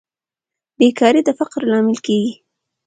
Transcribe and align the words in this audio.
بیکاري 0.79 1.21
د 1.27 1.29
فقر 1.39 1.61
لامل 1.71 1.97
کیږي 2.05 2.33